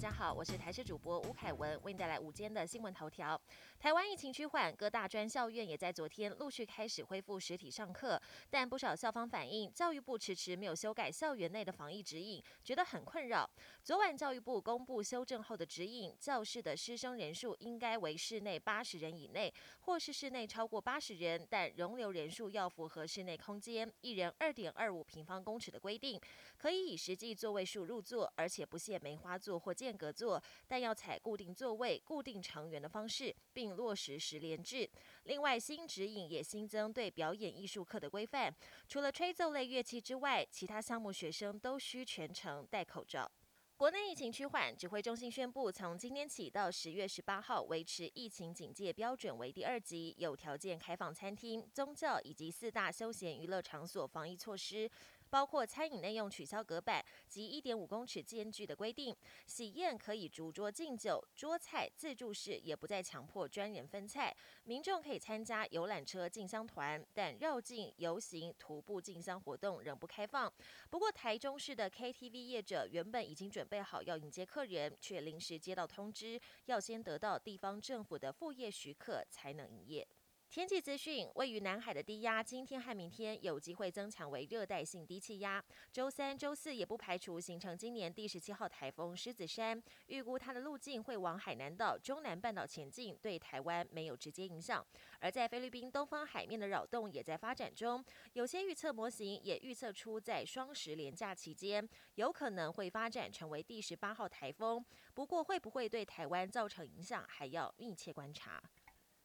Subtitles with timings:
[0.00, 3.38] 大家好，我是台视主播吴凯文，为您带来午间的新闻头条。
[3.78, 8.18] 台湾疫情趋缓，各大专校院也在昨天陆续开始恢复实体上课，
[8.48, 13.48] 但不少校方反映，教育部迟迟没有修改校园内的防疫指引，觉得很困扰。
[13.84, 26.18] 昨晚教育部公布修正后的指引，教室的师生人数应该为室内八十人以内，或是室内超过八十人，但容留人数要符合室内空间一人二点二五平方公尺的规定，
[26.56, 34.88] 可以以实际座位数入座，而且不限梅花座或建间隔座，但要采固定座位、固定成员的方式，并落实十连制。
[35.24, 38.54] 另外，新指引也新增对表演艺术课的规范，
[38.88, 43.28] 除了吹奏类乐器之外，其他项目学生都需全程戴口罩。
[43.76, 54.88] 国内疫情趋缓，指挥中心宣布，从今天起到十月十八号，维持疫情警戒标准为第二级，有条件开放餐厅、宗教以及四大休闲娱乐场所防疫措施。
[55.30, 70.52] 包括餐饮内用取消隔板及一点五公尺间距的规定，喜宴可以逐桌敬酒，桌菜自助式也不再强迫专人分菜，民众可以参加游览车进香团，但绕境游行、徒步进香活动仍不开放。
[70.90, 80.06] 不过，台中市的 KTV 业者原本已经准备好要迎接客人，却临时接到通知，要先得到地方政府的副业许可才能营业。
[80.50, 85.64] 天气资讯：位于南海的低压，今天和明天有机会增强为热带性低气压。
[85.92, 94.84] 周三、周四也不排除形成今年第十七号台风狮子山，预估它的路径会往海南岛、中南半岛前进，对台湾没有直接影响。
[95.20, 104.84] 而在菲律宾东方海面的扰动也在发展中，有些预测模型也预测出在双十连假期间，有可能会发展成为第十八号台风。
[105.14, 108.60] 不过，会不会对台湾造成影响，还要密切观察。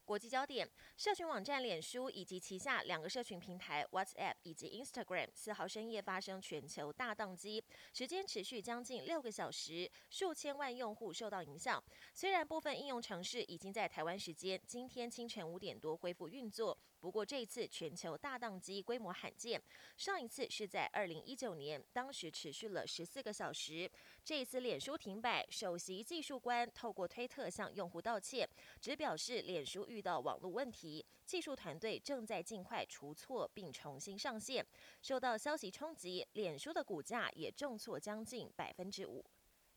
[0.05, 11.83] 国际焦点：社群网站脸书以及旗下两个社群平台 WhatsApp 以及 Instagram 四号深夜发生全球大宕机，时间持续将近六个小时，数千万用户受到影响。
[12.13, 19.59] 虽然部分应用程式已经在台湾时间今天清晨五点多恢复运作，不过这一次全球大宕机规模罕见，
[19.97, 23.91] 上一次是在二零一九年，当时持续了十四个小时。
[24.23, 28.47] 这一次脸书停摆，首席技术官透过推特向用户道歉，
[28.81, 34.65] 只表示脸书遇到网络问题，技术团队正在尽快除错并重新上线。
[35.01, 39.23] 受到消息冲击，脸书的股价也重挫将近百分之五。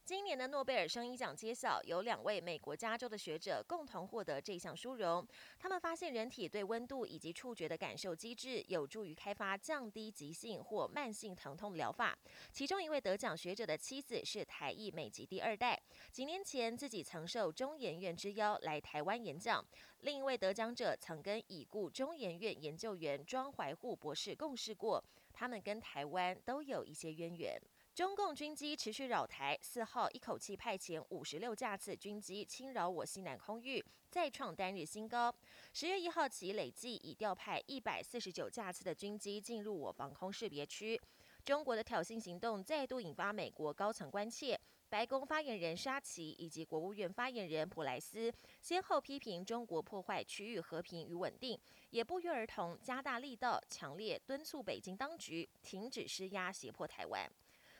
[0.09, 5.29] 今年的诺贝尔生医奖揭晓，有两位美国加州的学者共同获得这项殊荣。
[5.59, 12.19] 他们发现人体对温度以及触觉的感受机制有助于开发降低急性或慢性疼痛疗法。
[12.51, 15.79] 其中一位得奖学者的妻子是台裔美籍第二代，
[16.11, 19.63] 几年前自己曾受中研院之邀来台湾演讲。
[20.01, 25.05] 另一位得奖者曾跟已故中研院研究员庄怀护博士共事过，
[25.35, 27.61] 他们跟台湾都有一些渊源。
[27.99, 35.35] 中共军机持续扰台，四号一口气派遣五十六架次军机侵扰我西南空域，再创单日新高。
[35.73, 40.97] 十月一号起，累计已调派一百四十九架次的军机进入我防空识别区。
[41.45, 44.57] 中国的挑衅行动再度引发美国高层关切，
[44.89, 48.33] 白宫发言人沙奇以及国务院发言人普莱斯
[48.63, 51.59] 先后批评中国破坏区域和平与稳定，
[51.91, 57.29] 也不约而同加大力道，强烈敦促北京当局停止施压，胁迫台湾。